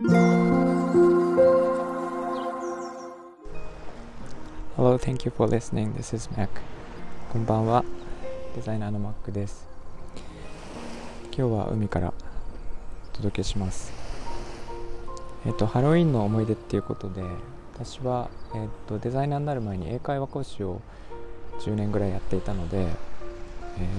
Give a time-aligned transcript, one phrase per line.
[0.00, 0.14] Hello,
[4.96, 5.92] thank you for listening.
[5.94, 6.48] This is Mac.
[7.32, 7.84] こんばんは。
[8.54, 9.66] デザイナーの Mac です。
[11.36, 12.14] 今日は海から
[13.12, 13.92] お届けします。
[15.44, 17.24] えっ、と、ハロウィンの思い出っていうことで、
[17.74, 20.80] 私は、えっ、と、デザイナーになる前に英会話講師を
[21.58, 22.88] 10年ぐらいやっていたので、えっ、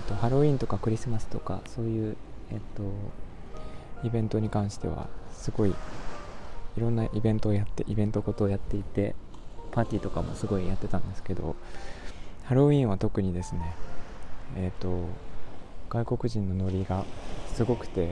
[0.07, 2.15] と、ハロウィンとかクリスマスとか、そういう、
[2.53, 2.83] えっ、と、
[4.07, 5.09] イベントに関しては、
[5.39, 9.15] すごい、いろんなイベントをやって、イベントことをやっていて、
[9.71, 11.55] パーティーとかもすごいやってたんですけど
[12.43, 13.75] ハロウィンは特にですね
[14.55, 15.05] えっ、ー、と
[15.89, 17.03] 外国人のノリが
[17.53, 18.11] すごくて、え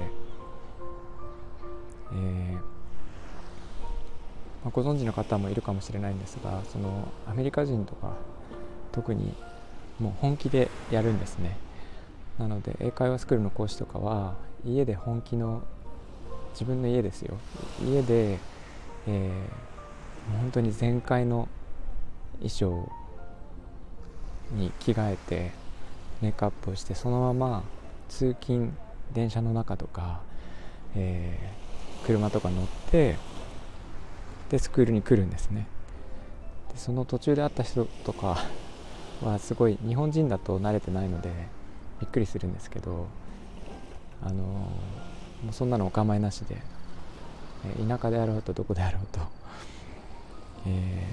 [2.13, 2.59] ー、ま
[4.65, 8.13] あ、ご存知の方もいるかもしれないんですがそのアメリカ人とか
[8.91, 9.33] 特に
[9.99, 11.57] もう本気でやるんですね。
[12.39, 15.63] なので英会話スクールの講師とかは家で本気の
[16.57, 17.37] 自分の家ですよ。
[17.85, 18.39] 家で、
[19.07, 19.67] えー
[20.41, 21.47] 本当に全開の
[22.39, 22.91] 衣装
[24.51, 25.51] に着替えて
[26.21, 27.63] メイクアップをしてそのまま
[28.09, 28.73] 通勤
[29.13, 30.21] 電車の中とか、
[30.95, 33.15] えー、車とか乗って
[34.49, 35.67] でスクールに来るんですね。
[36.71, 38.37] でその途中で会った人とか
[39.21, 41.31] はすごい日本人だと慣れてないので
[41.99, 43.07] びっくりするんですけど
[44.23, 44.45] あのー、
[45.43, 46.57] もうそんなのお構いなしで、
[47.65, 49.37] え田舎であろうとどこであろうと
[50.67, 51.03] え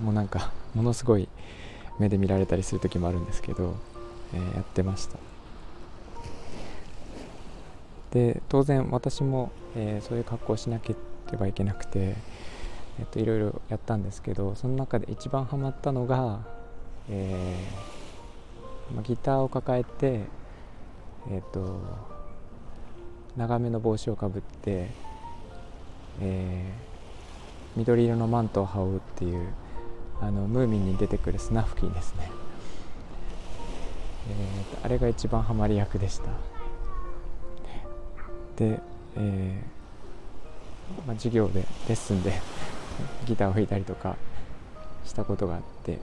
[0.00, 1.28] ー、もうなんかものすごい
[1.98, 3.74] 目で見られたりする時もあるんですけど、
[4.32, 5.18] えー、やってました。
[8.12, 10.94] で当然私も、えー、そういう格好をしなけ
[11.32, 12.14] ればいけなくて、
[13.00, 16.44] えっと、いろいろやったんですけどその中で一番ハマったのが、
[17.10, 20.20] えー、ギターを抱えて
[21.28, 21.80] えっと
[23.36, 24.88] 長めの帽子をかぶって、
[26.20, 29.48] えー、緑色のマントを羽織るっていう
[30.20, 32.30] あのムーミンに出てくるスナフキンですね、
[34.30, 36.26] えー、あれが一番ハマり役でした。
[38.56, 38.80] で、
[39.16, 42.32] えー、まあ、授業でレッスンで
[43.26, 44.16] ギターを弾いたりとか
[45.04, 45.98] したことがあって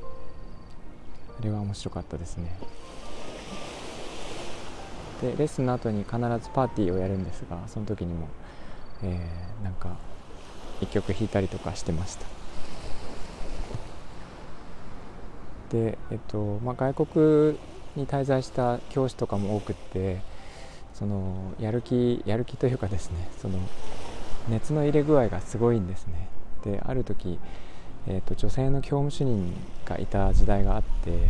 [1.40, 2.54] あれは面白かったですね。
[5.22, 8.28] でレッスンの後に必ずパーティーをやるんですがその時にも、
[9.04, 9.98] えー、なんか
[10.82, 12.26] 1曲弾いたりとかしてました。
[15.70, 17.60] で、えっとまあ、外国
[17.96, 20.22] に滞在した教師とかも多くって
[20.94, 23.60] そのやる気やる気というかですねその
[24.50, 26.28] 熱の入れ具合がすごいんですね。
[26.64, 27.40] である時、
[28.08, 29.54] えっと、女性の教務主任
[29.86, 31.30] がいた時代があって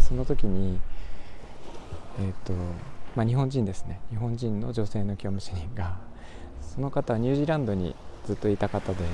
[0.00, 0.80] その時に
[2.20, 2.52] えっと
[3.14, 4.00] まあ、日本人ですね。
[4.10, 5.98] 日本人の女性の教務主任が
[6.60, 9.04] その方はニュージーランドにずっといた方で、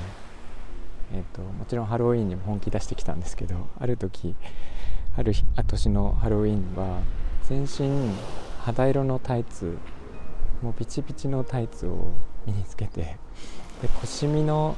[1.12, 4.36] えーと、もちろんハロウィンにも本気出してきたんですけどある時
[5.16, 5.32] ある
[5.66, 7.00] 年のハロウィンは
[7.48, 8.14] 全身
[8.60, 9.76] 肌色のタイツ
[10.62, 12.10] もうピチピチのタイツを
[12.46, 13.16] 身につけて
[13.82, 14.76] で腰身の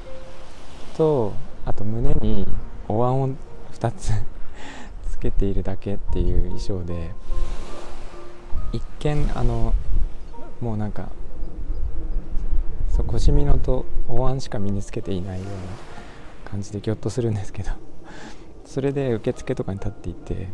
[0.97, 1.33] と
[1.65, 2.47] あと胸に
[2.87, 3.29] お椀を
[3.73, 4.11] 2つ
[5.09, 7.11] つけているだけっていう衣装で
[8.71, 9.73] 一見あの
[10.61, 11.09] もうなんか
[12.89, 17.71] そう腰みのとお椀しか身につけていないような感じでぎょっとするんですけど
[18.65, 20.47] それで受付とかに立っていて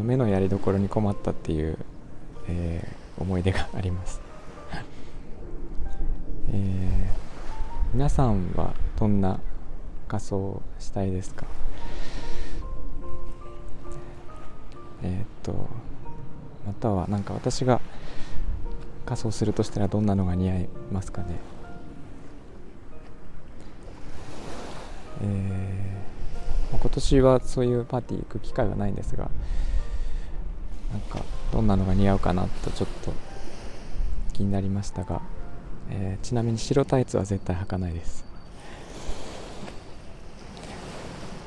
[0.00, 1.76] 目のやりどころに困ったっていう、
[2.48, 4.20] えー、思い出があります、
[6.52, 7.08] えー、
[7.92, 9.40] 皆さんはどんな
[10.06, 11.44] 仮装したいですか？
[15.02, 15.66] えー、っと
[16.70, 17.80] または何か私が
[19.04, 21.34] 仮装するとしたらどんなのが似合いますかね。
[25.22, 29.28] えー、今年はそういうパーティー行く機会はないんですが
[30.92, 33.12] なんかどんなのが似合うかなとちょっと
[34.32, 35.20] 気になりましたが、
[35.90, 38.24] えー、ちなみに白タイツは絶対履かないです。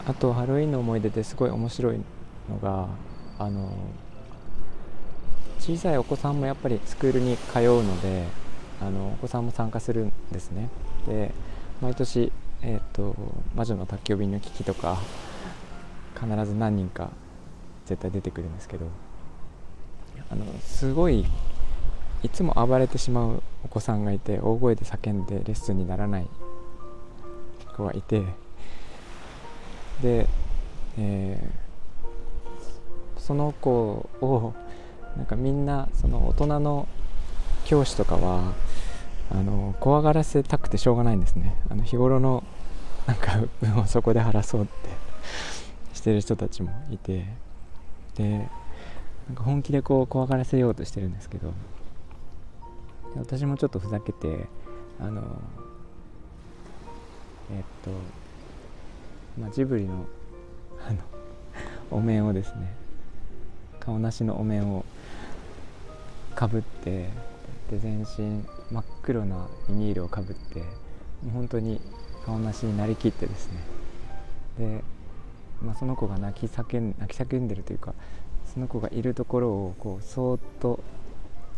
[0.06, 2.02] あとハロウィンの思い出ですごい面白い
[2.50, 2.90] のが
[3.40, 3.72] あの
[5.66, 8.26] 小さいお子さんもやっぱりスクールに通うので
[8.82, 10.68] あのお子さんも参加するんですね。
[11.08, 11.32] で
[11.82, 13.16] 毎年、えーと
[13.56, 14.98] 「魔女の宅急便の危機」とか
[16.20, 17.12] 必ず何人か
[17.86, 18.88] 絶対出てくるんですけど
[20.30, 21.26] あのすごい
[22.24, 26.28] いつも暴れてしまうお子さんがいて大声で叫んでレッスンにならない
[27.78, 28.22] 子がいて
[30.02, 30.28] で、
[30.98, 34.54] えー、その子を
[35.18, 36.88] なんかみんなその大人の
[37.66, 38.54] 教師とかは
[39.32, 41.56] あの怖がらせたくてしょうがないんですね。
[41.70, 42.44] あの日頃の
[43.08, 44.72] なんか運を そこで晴らそうって
[45.94, 47.26] してる人たちもいて。
[48.16, 48.48] で
[49.28, 51.54] なんか本気でこう怖がらせようとしてるんですけど。
[53.16, 54.48] 私もちょっとふざけて
[55.00, 55.22] あの
[57.52, 57.92] えっと、
[59.40, 60.06] まあ、ジブリの
[60.88, 61.00] あの
[61.92, 62.76] お面をですね
[63.86, 64.86] 顔なしのお面を
[66.36, 67.10] かぶって
[67.70, 70.66] で全身真っ黒なビニールをかぶっても
[71.28, 71.82] う本当に
[72.26, 73.60] 顔なしになりきってですね。
[74.58, 74.84] で、
[75.62, 77.94] まあ、その子が泣き叫ん泣き叫んでるというか
[78.54, 80.80] その子がいるところをこうそーっと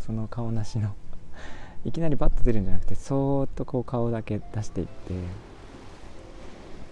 [0.04, 0.94] その顔なしの
[1.84, 5.14] いきなりバッと出るんじゃなくてそーっとこう顔だけ出していって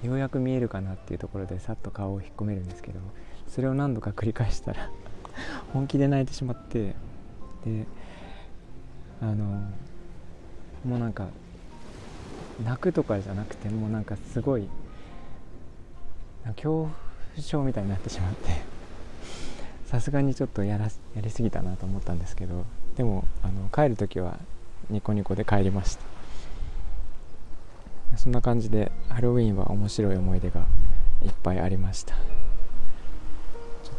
[0.06, 3.00] ようやく見えるかなっていうところでさっと顔を引っ込めるんですけど
[3.48, 4.90] それを何度か繰り返したら
[5.72, 6.94] 本気で泣いてしまって
[7.64, 7.86] で
[9.20, 9.44] あの
[10.84, 11.26] もうなんか
[12.64, 14.68] 泣くとかじゃなくてもうなんかすごい
[16.56, 16.90] 恐怖
[17.38, 18.50] 症みたいになってしまって
[19.86, 20.90] さすがにちょっとやらや
[21.22, 22.64] りすぎたなと思ったんですけど
[22.96, 24.38] でもあの帰る時は
[24.90, 26.14] ニコニコで帰りました。
[28.16, 30.66] そんな感じでハロウィーンは面白い思い出が
[31.22, 32.33] いっぱいありました。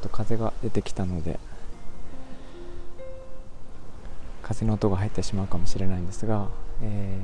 [0.06, 1.40] と風が出てきたので
[4.44, 6.48] 風の音が入ってしまうかもしれないんですが、
[6.84, 7.18] え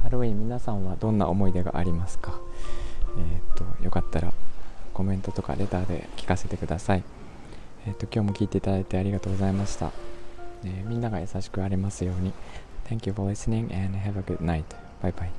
[0.00, 2.38] ー、ハロウィン皆さんはどんな思い出がありますか、
[3.18, 4.32] えーと、よかったら
[4.94, 7.02] コメントとかレターで聞かせてください、
[7.86, 9.90] えーと、今日も聞いていただいてありがとうございました、
[10.64, 12.32] えー、みんなが優しくありますように
[12.88, 14.76] Thank you for listening and have a good night.
[15.02, 15.32] Bye bye.